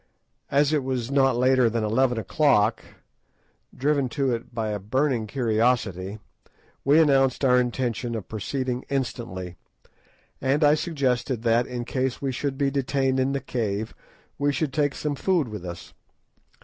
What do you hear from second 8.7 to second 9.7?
instantly,